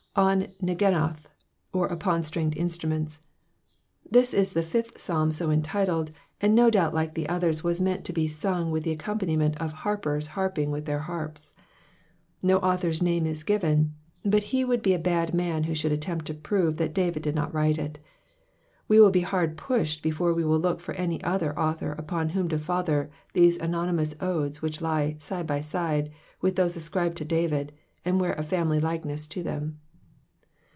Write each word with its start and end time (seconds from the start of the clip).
On 0.13 0.47
Neginoth, 0.61 1.29
or 1.71 1.87
upon 1.87 2.23
stringed 2.23 2.55
instru 2.57 2.85
ments. 2.89 3.21
TJus 4.11 4.33
is 4.33 4.51
the 4.51 4.61
fifth 4.61 4.99
Psalm 4.99 5.31
so 5.31 5.49
entitled, 5.49 6.11
and 6.41 6.53
no 6.53 6.69
doubt 6.69 6.93
like 6.93 7.13
the 7.13 7.29
others 7.29 7.61
loas 7.63 7.79
meant 7.79 8.03
to 8.03 8.11
be 8.11 8.27
sung 8.27 8.73
v>ith 8.73 8.83
the 8.83 8.91
accompaniment 8.91 9.55
of 9.61 9.71
harpers 9.71 10.27
?iarping 10.27 10.67
with 10.69 10.85
tfieir 10.85 11.03
harps, 11.03 11.53
No 12.43 12.59
aulhor*s 12.59 13.01
name 13.01 13.25
is 13.25 13.45
giveti, 13.45 13.87
but 14.25 14.43
he 14.51 14.65
would 14.65 14.81
be 14.81 14.93
a 14.93 14.99
bold 14.99 15.33
man 15.33 15.63
who 15.63 15.73
should 15.73 15.93
attempt 15.93 16.25
to 16.25 16.33
prove 16.33 16.75
that 16.75 16.93
David 16.93 17.23
did 17.23 17.33
not 17.33 17.53
write 17.53 17.77
it. 17.77 17.97
We 18.89 18.99
will 18.99 19.13
he 19.13 19.21
hard 19.21 19.55
pushed 19.55 20.03
before 20.03 20.31
toe 20.33 20.45
will 20.45 20.59
look 20.59 20.81
for 20.81 20.93
any 20.95 21.19
othpr 21.19 21.55
author 21.55 21.93
upon 21.93 22.31
whom 22.31 22.49
to 22.49 22.59
father 22.59 23.09
these 23.31 23.57
anonymous 23.59 24.13
odes 24.19 24.57
w/Uch 24.57 24.81
lie 24.81 25.15
side 25.19 25.47
by 25.47 25.61
side 25.61 26.11
with 26.41 26.57
those 26.57 26.75
ascribed 26.75 27.15
to 27.15 27.23
David, 27.25 27.71
and 28.03 28.19
wear 28.19 28.33
a 28.33 28.43
family 28.43 28.81
likeness 28.81 29.25
to 29.27 29.41
them. 29.41 29.79